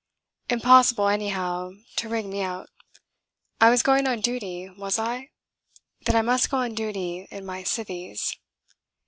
[0.49, 2.71] Impossible, anyhow, to rig me out.
[3.59, 5.29] I was going on duty, was I?
[6.07, 8.35] Then I must go on duty in my "civvies."